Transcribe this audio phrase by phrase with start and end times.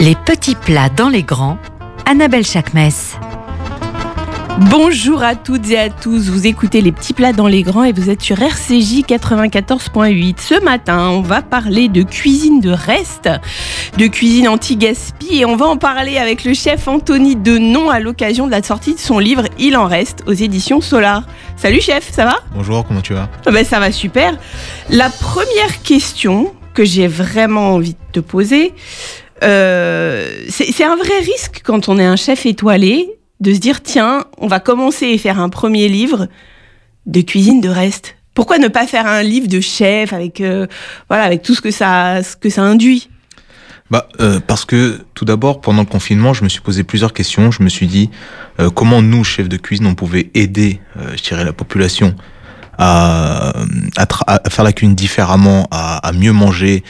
[0.00, 1.58] Les petits plats dans les grands,
[2.06, 2.88] Annabelle Chakmes.
[4.70, 7.92] Bonjour à toutes et à tous, vous écoutez les petits plats dans les grands et
[7.92, 10.40] vous êtes sur RCJ 94.8.
[10.40, 13.28] Ce matin, on va parler de cuisine de reste,
[13.98, 18.46] de cuisine anti-gaspi et on va en parler avec le chef Anthony Denon à l'occasion
[18.46, 21.24] de la sortie de son livre Il en reste aux éditions Solar.
[21.56, 22.36] Salut chef, ça va?
[22.54, 23.28] Bonjour, comment tu vas?
[23.44, 24.38] Ah ben, Ça va super.
[24.88, 28.72] La première question que j'ai vraiment envie de te poser,
[29.42, 33.08] euh, c'est un vrai risque quand on est un chef étoilé
[33.40, 36.28] de se dire tiens, on va commencer et faire un premier livre
[37.06, 38.16] de cuisine de reste.
[38.34, 40.66] Pourquoi ne pas faire un livre de chef avec euh,
[41.08, 43.08] voilà avec tout ce que ça ce que ça induit?
[43.90, 47.50] Bah, euh, parce que tout d'abord, pendant le confinement, je me suis posé plusieurs questions.
[47.50, 48.10] Je me suis dit
[48.74, 50.80] comment nous, chefs de cuisine, on pouvait aider,
[51.16, 52.14] je dirais, la population
[52.76, 53.52] à,
[53.96, 56.84] à, faire la cuisine différemment, à mieux manger.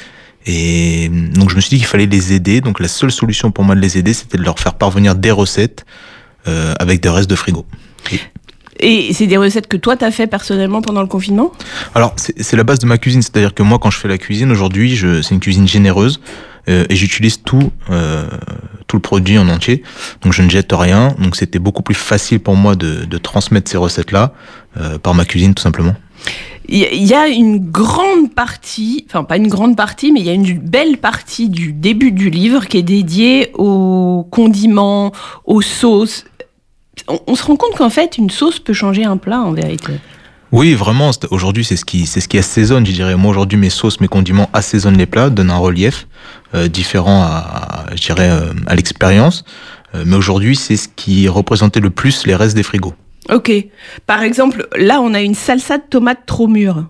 [0.47, 2.61] Et donc, je me suis dit qu'il fallait les aider.
[2.61, 5.31] Donc, la seule solution pour moi de les aider, c'était de leur faire parvenir des
[5.31, 5.85] recettes
[6.49, 7.67] euh, avec des restes de frigo.
[8.81, 11.53] Et c'est des recettes que toi t'as fait personnellement pendant le confinement?
[11.95, 14.51] Alors, c'est la base de ma cuisine, c'est-à-dire que moi, quand je fais la cuisine,
[14.51, 16.21] aujourd'hui, c'est une cuisine généreuse
[16.69, 18.27] euh, et j'utilise tout, euh,
[18.87, 19.83] tout le produit en entier.
[20.23, 21.15] Donc, je ne jette rien.
[21.19, 24.33] Donc, c'était beaucoup plus facile pour moi de, de transmettre ces recettes-là
[24.79, 25.95] euh, par ma cuisine, tout simplement.
[26.73, 30.35] Il y- a une grande partie, enfin pas une grande partie, mais il y a
[30.35, 35.11] une belle partie du début du livre qui est dédiée aux condiments,
[35.45, 36.25] aux sauces.
[37.27, 39.95] On, se rend compte qu'en fait, une sauce peut changer un plat en vérité.
[40.53, 41.11] Oui, vraiment.
[41.31, 43.17] Aujourd'hui, c'est ce qui, c'est ce qui assaisonne, je dirais.
[43.17, 46.07] Moi, aujourd'hui, mes sauces, mes condiments assaisonnent les plats, donnent un relief
[46.55, 49.45] euh, différent à, à, je dirais, euh, à l'expérience.
[49.95, 52.95] Euh, mais aujourd'hui, c'est ce qui représentait le plus les restes des frigos.
[53.33, 53.53] Ok.
[54.07, 56.87] Par exemple, là, on a une salsa de tomates trop mûre.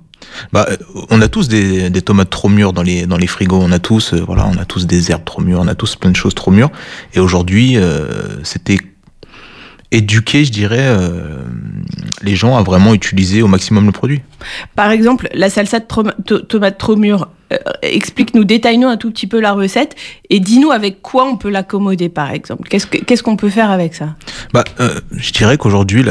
[0.52, 0.76] Bah, euh,
[1.10, 3.60] on a tous des, tomates trop mûres dans les dans les frigos.
[3.60, 5.60] On a tous, euh, voilà, on a tous des herbes trop mûres.
[5.60, 6.70] On a tous plein de choses trop mûres.
[7.14, 8.78] Et aujourd'hui, euh, c'était
[9.90, 10.96] éduquer, je dirais,
[12.22, 14.20] les gens à vraiment utiliser au maximum le produit.
[14.76, 17.28] Par exemple, la salsa de trom- to- tomates trop mûre.
[17.52, 19.96] euh, Explique-nous, détaille-nous un tout petit peu la recette
[20.28, 22.68] et dis-nous avec quoi on peut l'accommoder, par exemple.
[22.68, 24.14] Qu'est-ce que- qu'est-ce qu'on peut faire avec ça?
[24.52, 26.04] Bah, euh, je dirais qu'aujourd'hui,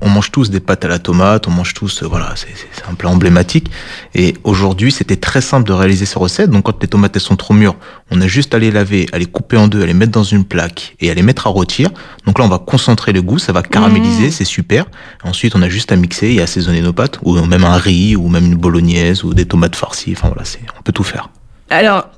[0.00, 2.48] on mange tous des pâtes à la tomate, on mange tous, euh, voilà, c'est
[2.90, 3.66] un plat emblématique.
[4.14, 6.48] Et aujourd'hui, c'était très simple de réaliser ces recettes.
[6.50, 7.76] Donc, quand les tomates elles sont trop mûres,
[8.10, 10.24] on a juste à les laver, à les couper en deux, à les mettre dans
[10.24, 11.90] une plaque et à les mettre à rôtir.
[12.24, 14.86] Donc là, on va concentrer le goût, ça va caraméliser, c'est super.
[15.22, 18.28] Ensuite, on a juste à mixer et assaisonner nos pâtes, ou même un riz, ou
[18.28, 20.14] même une bolognaise, ou des tomates farcies.
[20.16, 21.28] Enfin voilà, c'est, on peut tout faire.
[21.70, 22.08] Alors,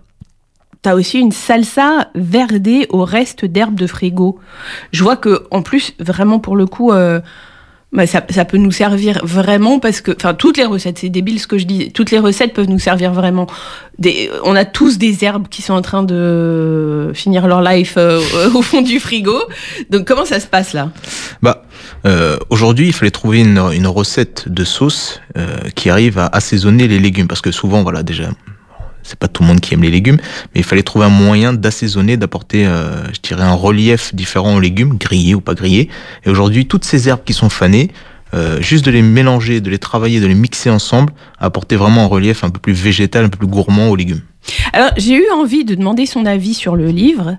[0.83, 4.39] t'as aussi une salsa verdée au reste d'herbes de frigo.
[4.93, 7.21] Je vois que, en plus, vraiment pour le coup, euh,
[7.93, 11.41] bah, ça, ça peut nous servir vraiment parce que, enfin, toutes les recettes, c'est débile
[11.41, 13.47] ce que je dis, toutes les recettes peuvent nous servir vraiment.
[13.99, 18.21] Des, on a tous des herbes qui sont en train de finir leur life euh,
[18.55, 19.39] au fond du frigo.
[19.91, 20.91] Donc, comment ça se passe là?
[21.41, 21.65] Bah,
[22.07, 26.89] euh, aujourd'hui, il fallait trouver une, une recette de sauce euh, qui arrive à assaisonner
[26.89, 28.31] les légumes, parce que souvent, voilà, déjà,
[29.03, 30.17] c'est pas tout le monde qui aime les légumes,
[30.55, 34.61] mais il fallait trouver un moyen d'assaisonner, d'apporter, euh, je dirais, un relief différent aux
[34.61, 35.89] légumes, grillés ou pas grillés.
[36.25, 37.91] Et aujourd'hui, toutes ces herbes qui sont fanées,
[38.33, 42.09] euh, juste de les mélanger, de les travailler, de les mixer ensemble, apporter vraiment un
[42.09, 44.23] relief un peu plus végétal, un peu plus gourmand aux légumes.
[44.73, 47.37] Alors, j'ai eu envie de demander son avis sur le livre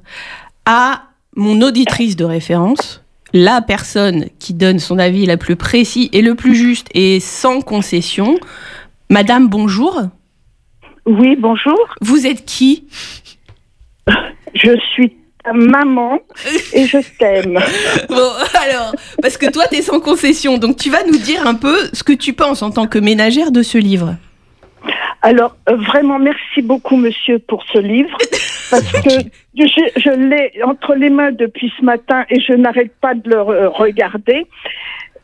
[0.65, 1.03] à
[1.35, 3.01] mon auditrice de référence,
[3.35, 7.59] la personne qui donne son avis le plus précis et le plus juste et sans
[7.59, 8.39] concession.
[9.09, 10.03] Madame, bonjour.
[11.05, 11.77] Oui, bonjour.
[12.01, 12.85] Vous êtes qui?
[14.53, 16.19] Je suis ta maman
[16.71, 17.59] et je t'aime.
[18.09, 18.31] Bon,
[18.63, 21.75] alors, parce que toi, tu es sans concession, donc tu vas nous dire un peu
[21.91, 24.15] ce que tu penses en tant que ménagère de ce livre.
[25.21, 28.17] Alors, euh, vraiment, merci beaucoup, monsieur, pour ce livre.
[28.75, 29.09] Parce que
[29.57, 33.37] je, je l'ai entre les mains depuis ce matin et je n'arrête pas de le
[33.37, 34.45] re- regarder.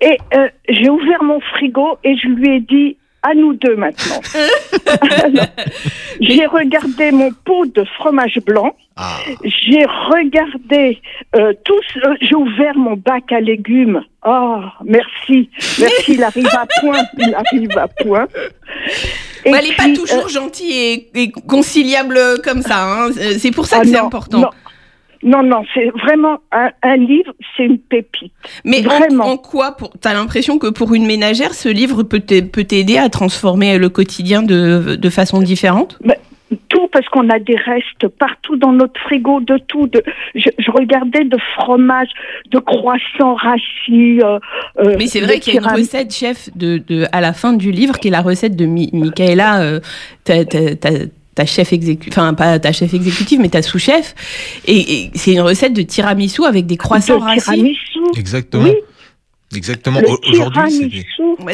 [0.02, 4.20] Et euh, j'ai ouvert mon frigo et je lui ai dit à nous deux maintenant.
[6.20, 8.76] J'ai regardé mon pot de fromage blanc.
[9.44, 11.00] J'ai regardé
[11.36, 11.80] euh, tout.
[11.94, 14.02] ce- euh, j'ai ouvert mon bac à légumes.
[14.26, 15.50] Oh, merci,
[15.80, 16.14] merci.
[16.14, 17.00] Il arrive à point.
[17.18, 18.28] Il arrive à point.
[19.46, 22.84] Bah, elle n'est pas toujours euh, gentille et, et conciliable comme ça.
[22.84, 23.10] hein.
[23.38, 24.40] C'est pour ça ah que c'est important.
[24.40, 24.50] Non,
[25.24, 28.34] non, non, c'est vraiment un, un livre, c'est une pépite.
[28.66, 29.26] Mais en, Vraiment.
[29.26, 32.98] en quoi pour, T'as l'impression que pour une ménagère, ce livre peut t'a- peut t'aider
[32.98, 35.98] à transformer le quotidien de, de façon différente?
[36.04, 36.10] Tout
[36.92, 39.88] parce qu'on a des restes partout dans notre frigo, de tout.
[39.88, 40.04] De,
[40.36, 42.10] je, je regardais de fromage,
[42.52, 44.20] de croissants rassis.
[44.22, 44.40] euh,
[44.80, 47.54] euh, Mais c'est vrai qu'il y a une recette, chef, de, de, à la fin
[47.54, 49.62] du livre, qui est la recette de Mi- Michaela.
[49.62, 49.80] euh,
[51.34, 54.14] ta, chef exécutive, enfin pas ta chef exécutive, mais ta sous-chef.
[54.68, 57.42] Et, et c'est une recette de tiramisu avec des croissants De rassis.
[57.44, 58.00] tiramisu.
[58.18, 58.64] Exactement.
[58.66, 58.76] Oui.
[59.56, 60.00] Exactement.
[60.30, 61.04] Aujourd'hui,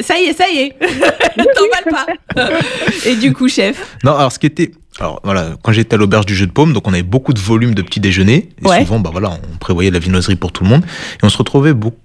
[0.02, 0.76] ça y est, ça y est.
[1.36, 2.06] T'emballes pas.
[3.08, 3.98] et du coup, chef?
[4.04, 4.72] Non, alors ce qui était.
[5.00, 7.40] Alors voilà, quand j'étais à l'auberge du jeu de paume, donc on avait beaucoup de
[7.40, 8.50] volume de petits déjeuners.
[8.64, 8.80] Et Ouais.
[8.80, 10.84] souvent, bah voilà, on prévoyait la viennoiserie pour tout le monde.
[10.84, 11.98] Et on se retrouvait beaucoup,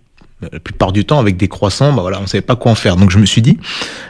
[0.52, 2.96] la plupart du temps avec des croissants, bah voilà, on savait pas quoi en faire.
[2.96, 3.58] Donc je me suis dit,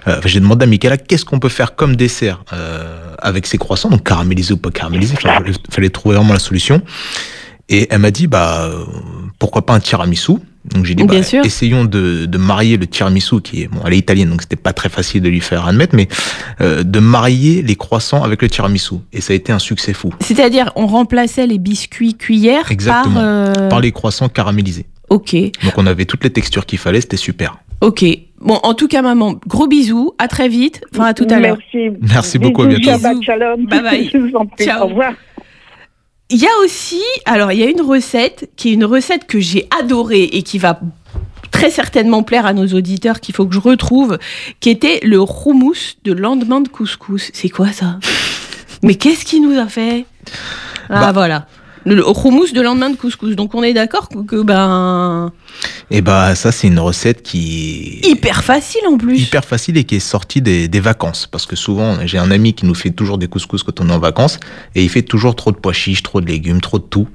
[0.08, 3.90] euh, j'ai demandé à Michaela, qu'est-ce qu'on peut faire comme dessert euh, avec ces croissants,
[3.90, 5.14] donc caramélisés ou pas caramélisés.
[5.17, 6.82] Il fallait, fallait trouver vraiment la solution.
[7.69, 8.69] Et elle m'a dit, bah
[9.38, 10.32] pourquoi pas un tiramisu
[10.64, 11.44] donc j'ai dit, Bien bah, sûr.
[11.44, 14.73] essayons de, de marier le tiramisu, qui est, bon, elle est italienne, donc c'était pas
[14.73, 16.06] très facile de lui faire admettre, mais
[16.61, 18.94] euh, de marier les croissants avec le tiramisu.
[19.12, 20.12] Et ça a été un succès fou.
[20.20, 23.14] C'est-à-dire, on remplaçait les biscuits cuillères Exactement.
[23.14, 23.23] par.
[23.25, 24.87] euh, Par les croissants caramélisés.
[25.11, 27.58] Ok, Donc on avait toutes les textures qu'il fallait, c'était super.
[27.81, 28.05] ok.
[28.44, 30.15] Bon, en tout cas, maman, gros bisous.
[30.19, 30.81] À très vite.
[30.93, 31.56] Enfin, à tout à l'heure.
[31.73, 31.97] Merci.
[32.00, 32.91] Merci beaucoup, à bientôt.
[32.91, 33.20] Bisous.
[33.69, 34.11] Bye bye.
[34.12, 34.65] Je vous en prie.
[34.65, 34.82] Ciao.
[34.85, 35.12] Au revoir.
[36.32, 39.38] Il y a aussi, alors il y a une recette qui est une recette que
[39.38, 40.81] j'ai adorée et qui va
[41.50, 44.19] très certainement plaire à nos auditeurs qu'il faut que je retrouve,
[44.58, 47.31] qui était le houmous de lendemain de couscous.
[47.34, 47.99] C'est quoi ça?
[48.82, 50.06] Mais qu'est-ce qu'il nous a fait?
[50.88, 51.12] Ah Bah.
[51.12, 51.46] voilà.
[51.84, 53.34] Le, houmous de lendemain de couscous.
[53.37, 55.32] Donc on est d'accord que, que, ben
[55.90, 59.20] Et bah ça c'est une recette qui hyper facile en plus.
[59.20, 61.26] hyper facile et qui est sortie des, des vacances.
[61.26, 63.93] Parce que souvent j'ai un ami qui nous fait toujours des couscous quand on est
[63.93, 64.38] en vacances
[64.75, 67.08] et il fait toujours trop de pois chiches, trop de légumes, trop de tout.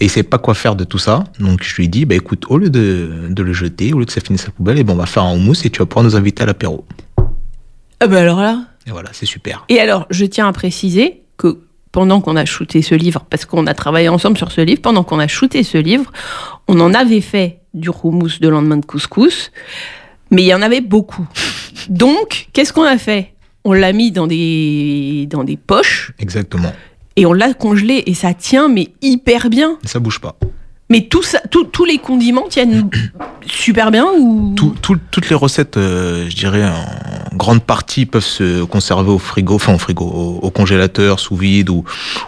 [0.00, 1.24] Et il sait pas quoi faire de tout ça.
[1.38, 4.12] Donc je lui dis, bah écoute, au lieu de, de le jeter, au lieu que
[4.12, 5.86] ça finisse à la poubelle, et ben on va faire un houmous et tu vas
[5.86, 6.84] pouvoir nous inviter à l'apéro.
[8.00, 8.64] Ah ben alors là.
[8.86, 9.64] Et voilà, c'est super.
[9.68, 11.58] Et alors, je tiens à préciser que
[11.94, 15.04] pendant qu'on a shooté ce livre, parce qu'on a travaillé ensemble sur ce livre, pendant
[15.04, 16.10] qu'on a shooté ce livre,
[16.66, 19.52] on en avait fait du houmous de lendemain de couscous,
[20.32, 21.24] mais il y en avait beaucoup.
[21.88, 23.34] Donc, qu'est-ce qu'on a fait?
[23.62, 26.72] On l'a mis dans des, dans des poches Exactement.
[27.14, 29.78] et on l'a congelé et ça tient, mais hyper bien.
[29.84, 30.34] Ça bouge pas.
[30.94, 32.88] Mais tout ça, tout- tous les condiments tiennent
[33.44, 34.54] super bien ou?
[34.56, 39.18] Tout- tout- toutes les recettes, euh, je dirais, en grande partie peuvent se conserver au
[39.18, 41.82] frigo, enfin au frigo, au, au congélateur, sous vide ou,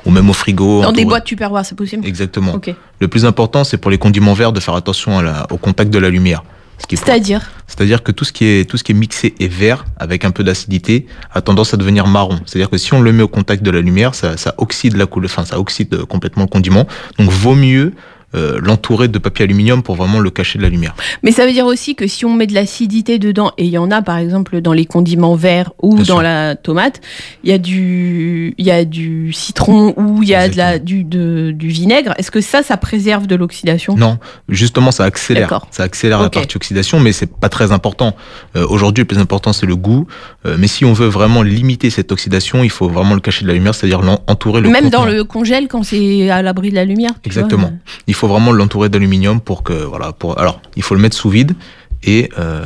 [0.05, 0.83] ou même au frigo.
[0.83, 2.05] dans des boîtes tupperware, c'est possible?
[2.05, 2.61] Exactement.
[2.99, 5.93] Le plus important, c'est pour les condiments verts de faire attention à la- au contact
[5.93, 6.43] de la lumière.
[6.79, 7.41] Ce C'est-à-dire?
[7.69, 10.31] C'est-à-dire que tout ce qui est tout ce qui est mixé et vert avec un
[10.33, 12.39] peu d'acidité a tendance à devenir marron.
[12.45, 15.07] C'est-à-dire que si on le met au contact de la lumière, ça, ça oxyde la
[15.07, 16.87] couleur, enfin ça oxyde complètement le condiment.
[17.19, 17.95] Donc vaut mieux
[18.35, 20.95] euh, l'entourer de papier aluminium pour vraiment le cacher de la lumière.
[21.23, 23.79] Mais ça veut dire aussi que si on met de l'acidité dedans, et il y
[23.79, 26.23] en a par exemple dans les condiments verts ou Bien dans sûr.
[26.23, 27.01] la tomate,
[27.45, 31.05] il y a du, y a du citron ou il y a de la, du,
[31.05, 32.15] de- du vinaigre.
[32.19, 33.97] Est-ce que ça, ça préserve de l'oxydation?
[33.97, 34.19] Non,
[34.49, 35.65] justement, ça accélère.
[35.71, 38.15] Ça accélère la partie oxydation, mais c'est pas très important.
[38.57, 40.07] Euh, Aujourd'hui, le plus important, c'est le goût.
[40.45, 43.49] Euh, mais si on veut vraiment limiter cette oxydation, il faut vraiment le cacher de
[43.49, 46.75] la lumière, c'est-à-dire l'en- entourer le Même dans le congèle quand c'est à l'abri de
[46.75, 47.13] la lumière.
[47.25, 47.69] Exactement.
[47.69, 47.77] vois.
[48.07, 50.13] Il faut vraiment l'entourer d'aluminium pour que voilà.
[50.13, 51.55] Pour alors, il faut le mettre sous vide
[52.03, 52.65] et euh,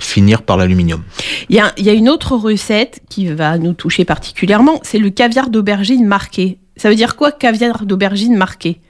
[0.00, 1.02] finir par l'aluminium.
[1.48, 4.98] Il y a, il y a une autre recette qui va nous toucher particulièrement, c'est
[4.98, 6.58] le caviar d'aubergine marqué.
[6.76, 8.80] Ça veut dire quoi caviar d'aubergine marqué?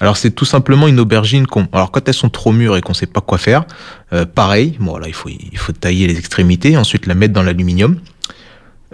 [0.00, 1.68] Alors c'est tout simplement une aubergine qu'on.
[1.72, 3.64] Alors quand elles sont trop mûres et qu'on sait pas quoi faire,
[4.12, 4.76] euh, pareil.
[4.80, 8.00] Bon là il faut il faut tailler les extrémités, ensuite la mettre dans l'aluminium,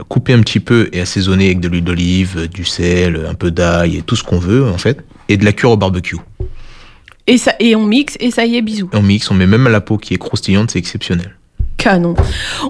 [0.08, 3.96] couper un petit peu et assaisonner avec de l'huile d'olive, du sel, un peu d'ail
[3.96, 6.18] et tout ce qu'on veut en fait, et de la cuire au barbecue.
[7.26, 8.90] Et, ça, et on mixe et ça y est, bisous.
[8.92, 11.36] On mixe, on met même la peau qui est croustillante, c'est exceptionnel.
[11.82, 12.14] Canon.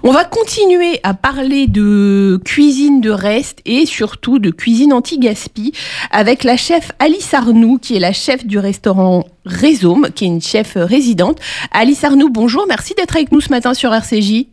[0.05, 5.73] On va continuer à parler de cuisine de reste et surtout de cuisine anti-gaspi
[6.11, 10.41] avec la chef Alice Arnoux, qui est la chef du restaurant Rhizome, qui est une
[10.41, 11.41] chef résidente.
[11.73, 14.47] Alice Arnoux, bonjour, merci d'être avec nous ce matin sur RCJ.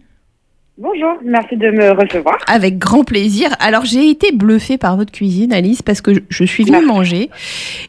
[0.81, 2.38] Bonjour, merci de me recevoir.
[2.48, 3.50] Avec grand plaisir.
[3.59, 6.88] Alors j'ai été bluffée par votre cuisine, Alice, parce que je- suis venue Merci.
[6.88, 7.29] manger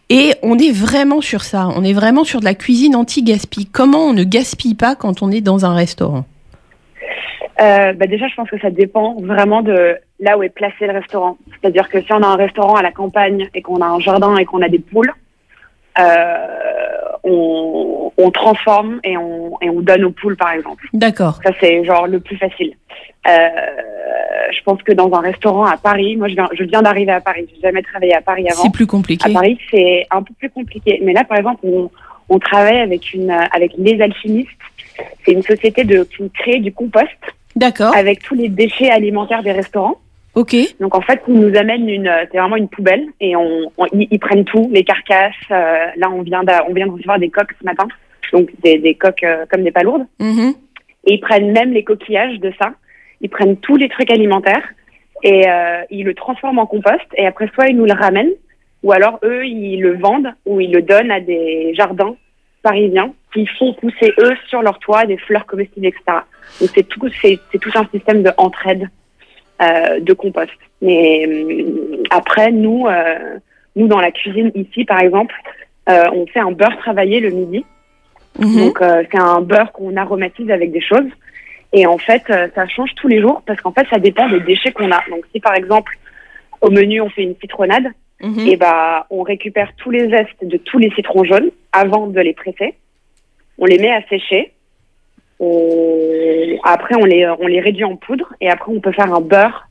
[0.09, 1.69] et on est vraiment sur ça.
[1.77, 3.67] On est vraiment sur de la cuisine anti-gaspi.
[3.67, 6.25] Comment on ne gaspille pas quand on est dans un restaurant?
[7.61, 10.93] Euh, bah déjà, je pense que ça dépend vraiment de là où est placé le
[10.93, 11.37] restaurant.
[11.61, 14.37] C'est-à-dire que si on a un restaurant à la campagne et qu'on a un jardin
[14.37, 15.13] et qu'on a des poules,
[15.99, 16.47] euh,
[17.23, 20.87] on, on transforme et on, et on donne aux poules, par exemple.
[20.93, 21.39] D'accord.
[21.45, 22.75] Ça, c'est genre le plus facile.
[23.29, 23.49] Euh,
[24.53, 27.21] je pense que dans un restaurant à Paris, moi, je viens, je viens d'arriver à
[27.21, 27.47] Paris.
[27.55, 28.63] J'ai jamais travaillé à Paris avant.
[28.63, 29.33] C'est plus À compliqué.
[29.33, 31.01] Paris, c'est un peu plus compliqué.
[31.05, 31.91] Mais là, par exemple, on,
[32.29, 34.51] on travaille avec une, avec les alchimistes.
[35.25, 37.09] C'est une société de, qui crée du compost
[37.57, 37.95] D'accord.
[37.97, 39.97] avec tous les déchets alimentaires des restaurants.
[40.35, 40.55] Ok.
[40.81, 44.07] Donc en fait, ils nous amènent une, c'est vraiment une poubelle et on, on- ils,
[44.11, 45.35] ils prennent tout, les carcasses.
[45.51, 47.89] euh, là, on vient, d'a- on vient de recevoir des coques ce matin,
[48.33, 50.07] donc des, des coques euh, comme des palourdes.
[50.21, 50.55] Mhm.
[51.07, 52.73] Et ils prennent même les coquillages de ça.
[53.21, 54.67] Ils prennent tous les trucs alimentaires
[55.23, 58.33] et euh, ils le transforment en compost et après soit ils nous le ramènent
[58.83, 62.15] ou alors eux ils le vendent ou ils le donnent à des jardins
[62.63, 66.03] parisiens qui font pousser eux sur leur toit des fleurs comestibles etc.
[66.61, 68.87] Donc c'est tout c'est tout un système de entraide euh,
[70.01, 70.51] de compost.
[70.83, 73.39] Mais euh, après nous euh,
[73.77, 75.35] nous dans la cuisine ici par exemple
[75.89, 77.65] euh, on fait un beurre travaillé le midi.
[78.39, 78.59] Mhm.
[78.59, 81.11] Donc euh, c'est un beurre qu'on aromatise avec des choses.
[81.73, 84.41] Et en fait, euh, ça change tous les jours parce qu'en fait, ça dépend des
[84.41, 85.01] déchets qu'on a.
[85.09, 85.97] Donc si par exemple
[86.61, 87.87] au menu on fait une citronnade,
[88.23, 88.47] Mhm.
[88.49, 92.35] et bah on récupère tous les zestes de tous les citrons jaunes avant de les
[92.35, 92.75] presser.
[93.59, 94.53] On les met à sécher.
[95.39, 96.00] On-
[96.65, 99.67] Après on les on les réduit en poudre et après on peut faire un beurre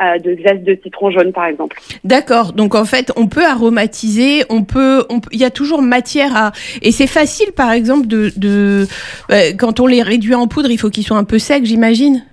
[0.00, 1.78] euh, de zeste de citron jaune par exemple.
[2.02, 2.52] D'accord.
[2.54, 6.52] Donc en fait, on peut aromatiser, on peut, il y a toujours matière à.
[6.80, 8.86] Et c'est facile, par exemple, de, de
[9.30, 12.24] euh, quand on les réduit en poudre, il faut qu'ils soient un peu secs, j'imagine.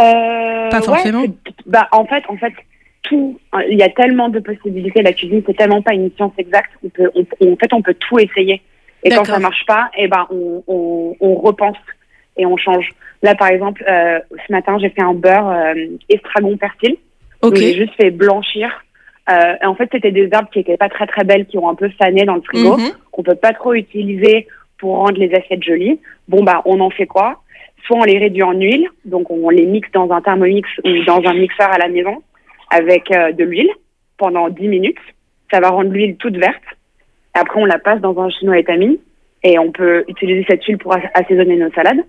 [0.00, 1.24] Euh, Pas forcément.
[1.66, 2.52] bah, en fait, en fait,
[3.02, 3.38] tout.
[3.52, 5.02] hein, Il y a tellement de possibilités.
[5.02, 6.70] La cuisine, c'est tellement pas une science exacte.
[6.84, 8.60] On peut, on, en fait, on peut tout essayer.
[9.02, 11.76] Et quand ça marche pas, eh ben, on, on, on repense
[12.36, 12.88] et on change.
[13.22, 15.74] Là, par exemple, euh, ce matin, j'ai fait un beurre euh,
[16.08, 16.96] estragon persil.
[17.42, 17.50] Ok.
[17.52, 18.68] Donc, J'ai juste fait blanchir.
[19.30, 21.68] Euh, et en fait, c'était des herbes qui étaient pas très très belles, qui ont
[21.68, 22.90] un peu fané dans le frigo Mhm.
[23.10, 24.46] qu'on peut pas trop utiliser
[24.78, 25.98] pour rendre les assiettes jolies.
[26.28, 27.42] Bon bah on en fait quoi?
[27.86, 31.22] Soit on les réduit en huile, donc on les mixe dans un thermomix ou dans
[31.24, 32.22] un mixeur à la maison
[32.70, 33.70] avec de l'huile
[34.18, 34.98] pendant 10 minutes.
[35.50, 36.62] Ça va rendre l'huile toute verte.
[37.34, 38.96] Après on la passe dans un chinois étamine
[39.42, 42.02] et on peut utiliser cette huile pour as- assaisonner nos salades.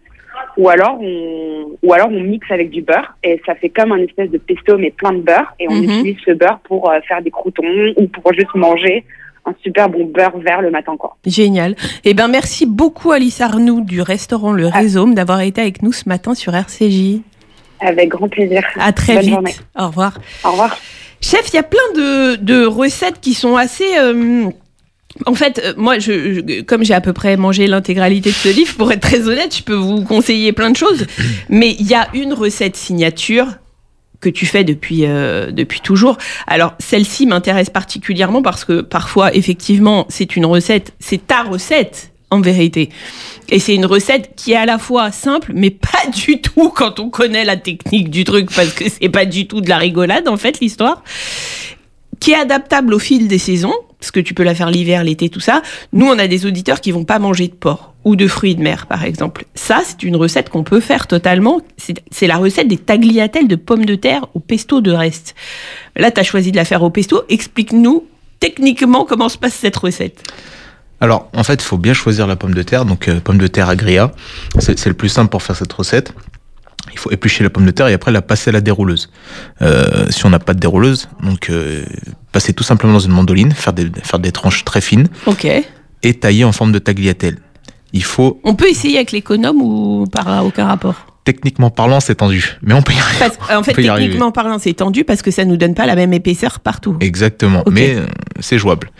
[0.58, 3.98] Ou alors on ou alors on mixe avec du beurre et ça fait comme un
[4.00, 5.84] espèce de pesto mais plein de beurre et on Mhm.
[5.84, 7.64] utilise ce beurre pour euh, faire des croutons
[7.98, 9.04] ou pour juste manger
[9.46, 11.18] un super bon beurre vert le matin quoi.
[11.26, 11.76] Génial.
[12.04, 14.80] Eh ben, merci beaucoup, Alice Arnoux du restaurant Le Ah.
[14.80, 17.20] Rhizome d'avoir été avec nous ce matin sur RCJ.
[17.82, 18.64] Avec grand plaisir.
[18.80, 19.34] À très Bonne vite.
[19.34, 19.54] journée.
[19.78, 20.18] Au revoir.
[20.46, 20.76] Au revoir.
[21.22, 23.86] Chef, il y a plein de, de recettes qui sont assez.
[24.00, 24.46] euh,
[25.26, 25.96] En fait, euh, moi,
[26.68, 29.64] comme j'ai à peu près mangé l'intégralité de ce livre, pour être très honnête, je
[29.64, 31.06] peux vous conseiller plein de choses.
[31.50, 33.48] Mais il y a une recette signature
[34.20, 36.18] que tu fais depuis, euh, depuis toujours.
[36.48, 42.42] Alors, celle-ci m'intéresse particulièrement parce que parfois, effectivement, c'est une recette, c'est ta recette en
[42.42, 42.90] vérité.
[43.50, 47.00] Et c'est une recette qui est à la fois simple, mais pas du tout quand
[47.00, 50.28] on connaît la technique du truc, parce que c'est pas du tout de la rigolade,
[50.28, 51.04] en fait, l'histoire
[52.20, 55.30] qui est adaptable au fil des saisons, parce que tu peux la faire l'hiver, l'été,
[55.30, 55.62] tout ça.
[55.94, 58.62] Nous, on a des auditeurs qui vont pas manger de porc ou de fruits de
[58.62, 59.46] mer, par exemple.
[59.56, 61.62] Ça, c'est une recette qu'on peut faire totalement.
[62.12, 65.34] C'est la recette des tagliatelles de pommes de terre au pesto de reste.
[65.96, 67.24] Là, tu as choisi de la faire au pesto.
[67.30, 68.06] Explique-nous
[68.40, 70.22] techniquement comment se passe cette recette.
[71.02, 72.86] Alors, en fait, il faut bien choisir la pomme de terre.
[72.86, 74.12] Donc, euh, pomme de terre agria,
[74.60, 76.14] c'est le plus simple pour faire cette recette.
[76.92, 79.10] Il faut éplucher la pomme de terre et après la passer à la dérouleuse.
[79.62, 81.84] Euh, si on n'a pas de dérouleuse, donc euh,
[82.32, 85.46] passer tout simplement dans une mandoline, faire des, faire des tranches très fines Ok.
[86.04, 87.38] et tailler en forme de tagliatelle.
[87.94, 91.08] Il faut, On peut essayer avec l'économe ou par aucun rapport?
[91.24, 93.18] Techniquement parlant, c'est tendu, mais on peut y arriver.
[93.20, 96.14] Parce- En fait, techniquement parlant, c'est tendu parce que ça nous donne pas la même
[96.14, 96.98] épaisseur partout.
[97.00, 98.06] Exactement, mais euh,
[98.40, 98.92] c'est jouable.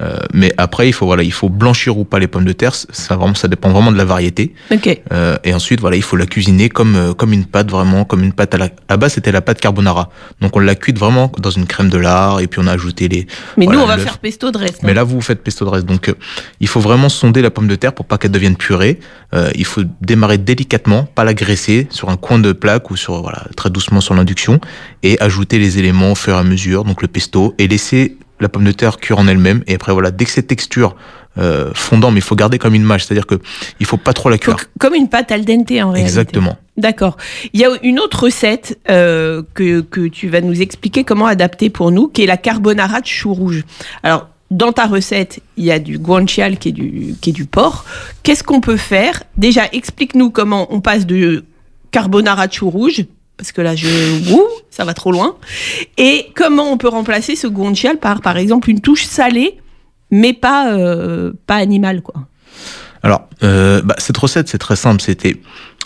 [0.00, 2.74] Euh, mais après, il faut voilà, il faut blanchir ou pas les pommes de terre.
[2.74, 4.54] Ça vraiment, ça dépend vraiment de la variété.
[4.70, 5.00] Ok.
[5.12, 8.22] Euh, et ensuite, voilà, il faut la cuisiner comme euh, comme une pâte vraiment, comme
[8.22, 8.68] une pâte à la.
[8.88, 10.10] À base, c'était la pâte carbonara.
[10.40, 13.08] Donc on l'a cuite vraiment dans une crème de lard et puis on a ajouté
[13.08, 13.26] les.
[13.56, 14.82] Mais Voilà, nous, on va faire pesto de reste.
[14.82, 15.86] Mais là, vous vous faites pesto de reste.
[15.86, 16.14] Donc, euh,
[16.60, 19.00] il faut vraiment sonder la pomme de terre pour pas qu'elle devienne purée.
[19.34, 23.22] Euh, il faut démarrer délicatement, pas la graisser sur un coin de plaque ou sur
[23.22, 24.60] voilà très doucement sur l'induction
[25.02, 26.84] et ajouter les éléments au fur et à mesure.
[26.84, 29.62] Donc le pesto et laisser la pomme de terre cuire en elle-même.
[29.66, 30.96] Et après voilà, dès que cette texture
[31.38, 33.36] euh, fondant, mais il faut garder comme une mâche, c'est-à-dire que
[33.78, 34.56] il faut pas trop la cuire.
[34.78, 36.00] comme une pâte al dente en réalité.
[36.00, 36.56] Exactement.
[36.76, 37.16] D'accord.
[37.52, 41.70] Il y a une autre recette euh, que, que tu vas nous expliquer comment adapter
[41.70, 43.64] pour nous, qui est la carbonara de chou rouge.
[44.02, 47.46] Alors, dans ta recette, il y a du guanciale qui est du, qui est du
[47.46, 47.84] porc.
[48.22, 49.22] Qu'est-ce qu'on peut faire?
[49.36, 51.44] Déjà, explique-nous comment on passe de
[51.90, 53.04] carbonara de chou rouge,
[53.36, 53.86] parce que là, je,
[54.32, 55.36] ouh, ça va trop loin.
[55.98, 59.58] Et comment on peut remplacer ce guanciale par, par exemple, une touche salée,
[60.10, 62.26] mais pas, euh, pas animale, quoi?
[63.02, 65.00] Alors, euh, bah, cette recette, c'est très simple.
[65.00, 65.36] C'était,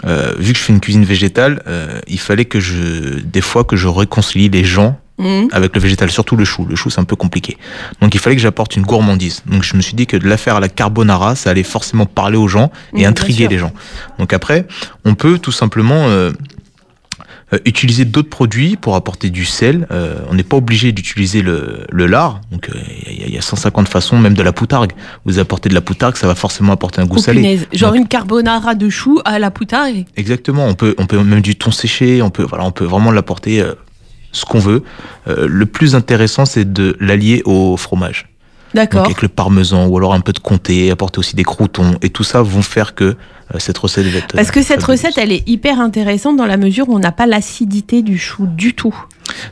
[0.07, 1.63] euh, vu que je fais une cuisine végétale,
[2.07, 5.49] il fallait que je, des fois, que je réconcilie les gens Mhm.
[5.53, 6.65] avec le végétal, surtout le chou.
[6.65, 7.59] Le chou, c'est un peu compliqué.
[8.01, 9.43] Donc, il fallait que j'apporte une gourmandise.
[9.45, 12.07] Donc, je me suis dit que de la faire à la carbonara, ça allait forcément
[12.07, 13.73] parler aux gens et bien intriguer les gens.
[14.19, 14.67] Donc, après,
[15.05, 16.33] on peut tout simplement euh,
[17.53, 19.87] euh, utiliser d'autres produits pour apporter du sel.
[19.91, 22.41] Euh, on n'est pas obligé d'utiliser le, le lard.
[22.53, 24.93] Donc, euh, il y, y a 150 façons, même de la poutargue.
[25.25, 27.41] Vous apportez de la poutargue, ça va forcément apporter un goût Oh, salé.
[27.41, 27.67] punaise.
[27.73, 30.05] Genre Donc- une carbonara de chou à la poutargue.
[30.17, 30.67] Exactement.
[30.67, 32.23] On peut, on peut même du thon séché.
[32.23, 33.75] On peut, voilà, on peut vraiment l'apporter euh,
[34.33, 34.83] ce qu'on veut.
[35.29, 38.29] Euh, le plus intéressant, c'est de l'allier au fromage.
[38.75, 39.05] D'accord.
[39.05, 42.23] avec le parmesan ou alors un peu de comté, apporter aussi des croutons et tout
[42.25, 44.35] ça vont faire que euh, cette recette va être.
[44.37, 45.01] Parce que cette fabuleuse.
[45.03, 48.47] recette, elle est hyper intéressante dans la mesure où on n'a pas l'acidité du chou
[48.47, 48.95] du tout.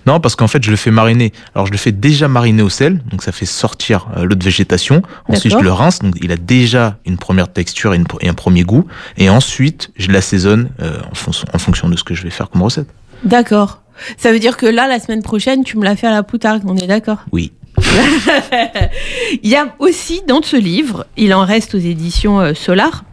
[0.06, 1.32] Non, parce qu'en fait, je le fais mariner.
[1.54, 4.44] Alors, je le fais déjà mariner au sel, donc ça fait sortir euh, l'eau de
[4.44, 5.02] végétation.
[5.28, 8.34] Ensuite, je le rince, donc il a déjà une première texture et, une- et un
[8.34, 8.86] premier goût.
[9.16, 12.50] Et ensuite, je l'assaisonne euh, en, fon- en fonction de ce que je vais faire
[12.50, 12.88] comme recette.
[13.24, 13.82] D'accord.
[14.16, 16.62] Ça veut dire que là, la semaine prochaine, tu me l'as fait à la poutarde,
[16.66, 17.18] on est d'accord?
[17.32, 17.52] Oui.
[19.42, 23.04] Il y a aussi dans ce livre, il en reste aux éditions euh, Solar,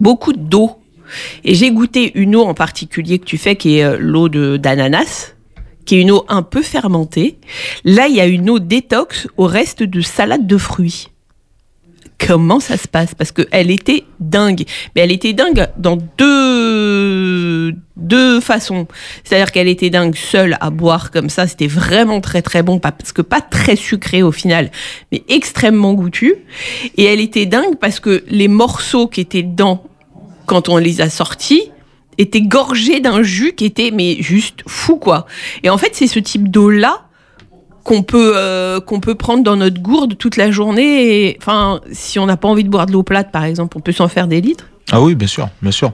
[0.00, 0.76] beaucoup d'eau.
[1.44, 5.34] Et j'ai goûté une eau en particulier que tu fais, qui est euh, l'eau d'ananas,
[5.84, 7.38] qui est une eau un peu fermentée.
[7.84, 11.08] Là, il y a une eau détox au reste de salade de fruits.
[12.26, 13.14] Comment ça se passe?
[13.14, 14.64] Parce qu'elle était dingue.
[14.94, 18.86] Mais elle était dingue dans deux, deux façons.
[19.24, 21.46] C'est-à-dire qu'elle était dingue seule à boire comme ça.
[21.46, 22.78] C'était vraiment très très bon.
[22.78, 24.70] Parce que pas très sucré au final,
[25.12, 26.34] mais extrêmement goûtu.
[26.96, 29.84] Et elle était dingue parce que les morceaux qui étaient dedans,
[30.46, 31.70] quand on les a sortis,
[32.18, 35.26] étaient gorgés d'un jus qui était mais juste fou quoi.
[35.62, 37.06] Et en fait, c'est ce type d'eau-là
[37.84, 41.26] qu'on peut euh, qu'on peut prendre dans notre gourde toute la journée.
[41.28, 43.80] Et, enfin, si on n'a pas envie de boire de l'eau plate, par exemple, on
[43.80, 44.66] peut s'en faire des litres.
[44.92, 45.92] Ah oui, bien sûr, bien sûr.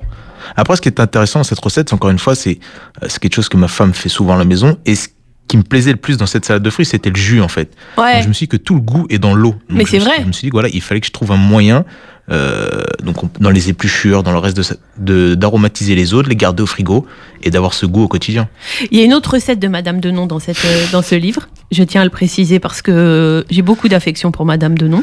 [0.57, 2.59] Après, ce qui est intéressant dans cette recette, c'est encore une fois, c'est
[3.02, 4.76] euh, quelque chose que ma femme fait souvent à la maison.
[4.87, 5.09] Et ce
[5.49, 7.73] qui me plaisait le plus dans cette salade de fruits, c'était le jus, en fait.
[7.99, 8.14] Ouais.
[8.14, 9.55] Donc, je me suis dit que tout le goût est dans l'eau.
[9.69, 10.14] Mais c'est vrai.
[10.21, 11.85] Je me suis dit voilà, il fallait que je trouve un moyen,
[12.31, 16.35] euh, donc on- dans les épluchures, dans le reste de d'aromatiser les eaux, de les
[16.37, 17.07] garder au frigo
[17.43, 18.49] et d'avoir ce goût au quotidien.
[18.90, 21.49] Il y a une autre recette de Madame Denon dans, cette, euh, dans ce livre.
[21.73, 25.02] Je tiens à le préciser parce que j'ai beaucoup d'affection pour Madame Denon.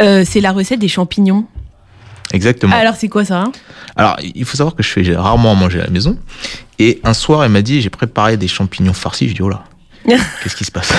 [0.00, 1.46] Euh, c'est la recette des champignons.
[2.32, 2.74] Exactement.
[2.74, 3.52] Alors, c'est quoi ça hein?
[3.96, 6.18] Alors, il faut savoir que je fais rarement à manger à la maison.
[6.78, 9.28] Et un soir, elle m'a dit, j'ai préparé des champignons farcis.
[9.28, 9.62] Je dis, oh là,
[10.42, 10.92] qu'est-ce qui se passe?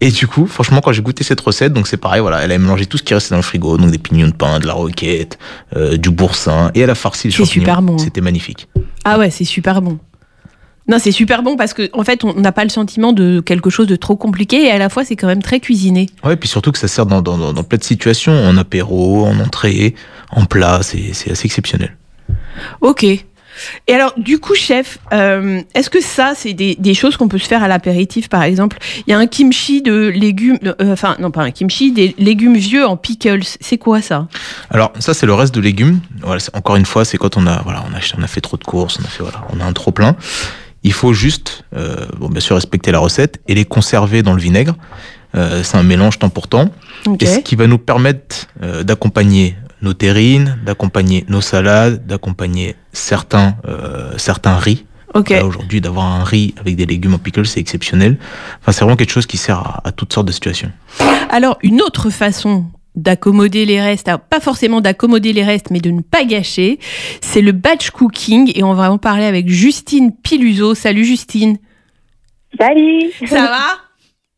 [0.00, 2.58] Et du coup, franchement, quand j'ai goûté cette recette, donc c'est pareil, voilà, elle a
[2.58, 4.74] mélangé tout ce qui restait dans le frigo, donc des pignons de pain, de la
[4.74, 5.38] roquette,
[5.76, 7.64] euh, du boursin, et elle a farci les C'est champignons.
[7.64, 7.98] super bon, hein.
[7.98, 8.68] C'était magnifique.
[9.04, 9.98] Ah ouais, c'est super bon.
[10.90, 13.70] Non, c'est super bon parce que en fait, on n'a pas le sentiment de quelque
[13.70, 16.06] chose de trop compliqué et à la fois, c'est quand même très cuisiné.
[16.24, 19.24] Ouais, puis surtout que ça sert dans, dans, dans, dans plein de situations, en apéro,
[19.24, 19.94] en entrée,
[20.32, 21.96] en plat, c'est assez exceptionnel.
[22.80, 23.04] Ok.
[23.04, 27.38] Et alors, du coup, chef, euh, est-ce que ça, c'est des, des choses qu'on peut
[27.38, 28.78] se faire à l'apéritif, par exemple?
[29.06, 32.56] Il y a un kimchi de légumes, euh, enfin, non, pas un kimchi, des légumes
[32.56, 33.42] vieux en pickles.
[33.60, 34.28] C'est quoi ça?
[34.70, 36.00] Alors ça c'est le reste de légumes.
[36.22, 38.40] Voilà, encore une fois, c'est quand on a voilà, on a acheté- on a fait
[38.40, 40.16] trop de courses, on a fait voilà, on a un trop plein.
[40.82, 44.40] Il faut juste, euh, bon, bien sûr, respecter la recette et les conserver dans le
[44.40, 44.74] vinaigre.
[45.34, 46.70] Euh, c'est un mélange temps pour temps.
[47.06, 47.22] Ok.
[47.22, 53.56] Et ce qui va nous permettre euh, d'accompagner nos terrines, d'accompagner nos salades, d'accompagner certains,
[53.68, 54.84] euh, certains riz.
[55.14, 55.30] Ok.
[55.30, 58.18] Là, Aujourd'hui, d'avoir un riz avec des légumes en pickles, c'est exceptionnel.
[58.60, 60.70] Enfin, c'est vraiment quelque chose qui sert à, à toutes sortes de situations.
[61.30, 62.66] Alors, une autre façon
[62.96, 66.78] d'accommoder les restes, alors, pas forcément d'accommoder les restes, mais de ne pas gâcher,
[67.20, 68.52] c'est le batch cooking.
[68.54, 70.74] Et on va en parler avec Justine Piluso.
[70.74, 71.58] Salut Justine.
[72.58, 73.80] Salut Ça va?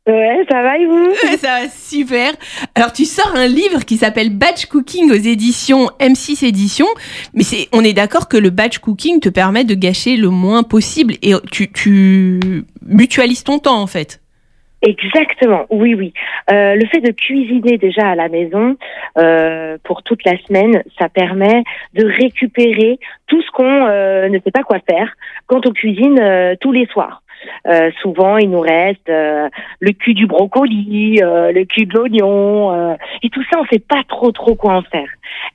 [0.05, 1.11] Ouais, ça va et vous?
[1.23, 2.33] Ouais, Ça va super.
[2.75, 6.89] Alors tu sors un livre qui s'appelle Batch Cooking aux éditions M6 Éditions,
[7.35, 10.65] mais c'est, on est d'accord que le batch cooking te permet de gâcher le moins
[10.65, 14.22] possible et tu, tu mutualises ton temps en fait.
[14.83, 16.13] Exactement, oui, oui.
[16.51, 18.77] Euh, le fait de cuisiner déjà à la maison
[19.17, 21.63] euh, pour toute la semaine, ça permet
[21.95, 25.15] de récupérer tout ce qu'on euh, ne sait pas quoi faire
[25.47, 26.21] quand on cuisine
[26.61, 27.22] tous les soirs.
[27.67, 29.49] Euh, souvent, il nous reste euh,
[29.81, 34.03] le cul du brocoli, euh, le cul de l'oignon, et tout ça, on sait pas
[34.09, 35.09] trop trop quoi en faire.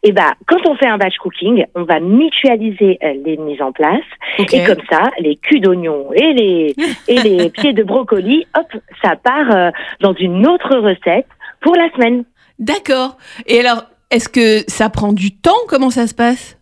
[0.04, 4.06] Et ben, quand on fait un batch cooking, on va mutualiser les mises en place,
[4.40, 6.76] et comme ça, les culs d'oignon et les
[7.08, 9.72] et les pieds de brocoli, hop, ça part
[10.02, 11.28] dans une autre recette
[11.62, 12.24] pour la semaine.
[12.60, 13.18] D'accord.
[13.46, 15.52] Et alors, est-ce que ça prend du temps?
[15.68, 16.57] Comment ça se passe?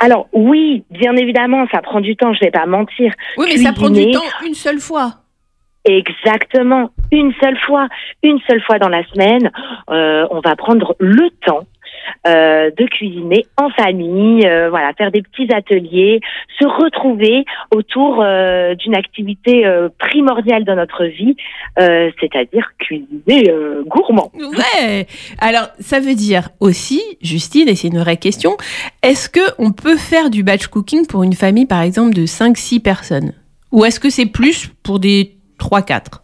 [0.00, 3.12] Alors oui, bien évidemment, ça prend du temps, je vais pas mentir.
[3.36, 5.14] Oui, mais ça prend du temps une seule fois.
[5.84, 7.88] Exactement, une seule fois,
[8.22, 9.50] une seule fois dans la semaine,
[9.90, 11.66] euh, on va prendre le temps
[12.62, 16.20] euh, de cuisiner en famille, euh, voilà, faire des petits ateliers,
[16.58, 17.44] se retrouver
[17.74, 19.64] autour euh, d'une activité
[19.98, 21.36] primordiale dans notre vie,
[21.76, 23.52] c'est-à-dire cuisiner
[23.86, 24.30] gourmand.
[24.34, 25.06] Ouais.
[25.38, 28.56] Alors, ça veut dire aussi, Justine, et c'est une vraie question,
[29.02, 32.80] est-ce que on peut faire du batch cooking pour une famille, par exemple, de 5-6
[32.80, 33.32] personnes?
[33.70, 36.22] Ou est-ce que c'est plus pour des 3-4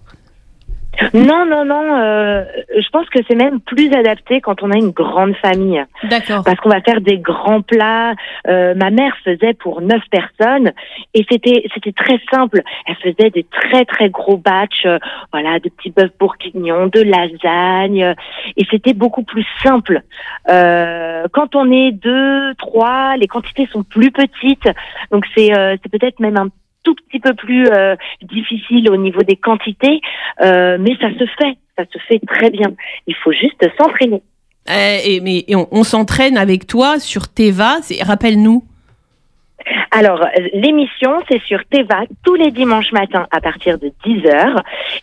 [1.15, 1.97] Non, non, non.
[2.01, 2.45] euh,
[2.77, 5.85] je pense que c'est même plus adapté quand on a une grande famille.
[6.05, 6.43] D'accord.
[6.45, 8.15] parce qu'on va faire des grands plats.
[8.47, 10.73] Euh, ma mère faisait pour neuf personnes
[11.15, 12.63] et c'était c'était très simple.
[12.87, 14.99] Elle faisait des très très gros batchs, euh,
[15.33, 18.15] voilà, de petits bœufs bourguignons, de lasagne
[18.57, 20.03] et c'était beaucoup plus simple.
[20.49, 24.69] Euh, quand on est deux, trois, les quantités sont plus petites,
[25.11, 26.49] donc c'est euh, c'est peut-être même un
[26.83, 30.01] tout petit peu plus euh, difficile au niveau des quantités,
[30.41, 32.73] euh, mais ça se fait, ça se fait très bien.
[33.07, 34.23] Il faut juste s'entraîner.
[34.71, 37.77] Euh, et, mais on, on s'entraîne avec toi sur Teva.
[38.03, 38.65] Rappelle-nous.
[39.91, 44.57] Alors, euh, l'émission, c'est sur Teva tous les dimanches matins à partir de 10h.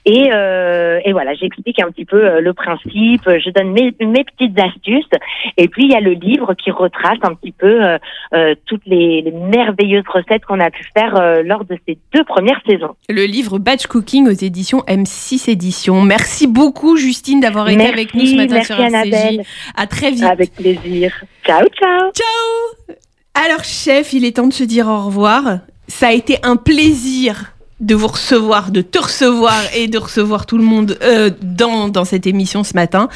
[0.05, 4.23] Et, euh, et voilà, j'explique un petit peu euh, le principe, je donne mes, mes
[4.23, 5.09] petites astuces.
[5.57, 7.97] Et puis, il y a le livre qui retrace un petit peu euh,
[8.33, 12.23] euh, toutes les, les merveilleuses recettes qu'on a pu faire euh, lors de ces deux
[12.23, 12.95] premières saisons.
[13.09, 16.01] Le livre Batch Cooking aux éditions M6 Éditions.
[16.01, 18.93] Merci beaucoup, Justine, d'avoir été Merci, avec nous ce matin merci sur RCJ.
[18.93, 19.43] Annabelle.
[19.75, 20.23] À très vite.
[20.23, 21.13] Avec plaisir.
[21.45, 22.95] Ciao, ciao.
[23.35, 25.59] Alors, chef, il est temps de se dire au revoir.
[25.87, 30.57] Ça a été un plaisir de vous recevoir, de te recevoir et de recevoir tout
[30.57, 33.09] le monde euh, dans, dans cette émission ce matin.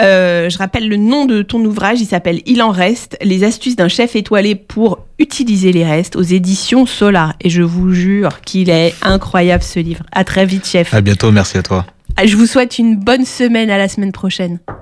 [0.00, 3.76] Euh, je rappelle le nom de ton ouvrage, il s'appelle Il en reste, les astuces
[3.76, 7.34] d'un chef étoilé pour utiliser les restes aux éditions Solar.
[7.40, 10.02] Et je vous jure qu'il est incroyable ce livre.
[10.10, 10.92] À très vite, chef.
[10.92, 11.86] À bientôt, merci à toi.
[12.22, 14.58] Je vous souhaite une bonne semaine, à la semaine prochaine.